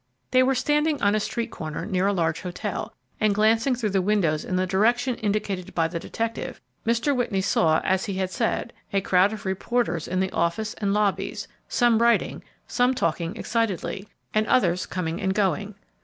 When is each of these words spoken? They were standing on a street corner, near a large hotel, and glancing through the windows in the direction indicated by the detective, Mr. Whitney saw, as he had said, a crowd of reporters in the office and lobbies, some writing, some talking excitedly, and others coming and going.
They 0.31 0.41
were 0.41 0.55
standing 0.55 0.99
on 0.99 1.13
a 1.13 1.19
street 1.19 1.51
corner, 1.51 1.85
near 1.85 2.07
a 2.07 2.11
large 2.11 2.41
hotel, 2.41 2.91
and 3.19 3.35
glancing 3.35 3.75
through 3.75 3.91
the 3.91 4.01
windows 4.01 4.43
in 4.43 4.55
the 4.55 4.65
direction 4.65 5.13
indicated 5.17 5.75
by 5.75 5.87
the 5.87 5.99
detective, 5.99 6.59
Mr. 6.87 7.15
Whitney 7.15 7.41
saw, 7.41 7.81
as 7.81 8.05
he 8.05 8.15
had 8.15 8.31
said, 8.31 8.73
a 8.91 9.01
crowd 9.01 9.31
of 9.31 9.45
reporters 9.45 10.07
in 10.07 10.19
the 10.19 10.31
office 10.31 10.73
and 10.73 10.91
lobbies, 10.91 11.47
some 11.67 12.01
writing, 12.01 12.43
some 12.67 12.95
talking 12.95 13.35
excitedly, 13.35 14.09
and 14.33 14.47
others 14.47 14.87
coming 14.87 15.21
and 15.21 15.35
going. 15.35 15.75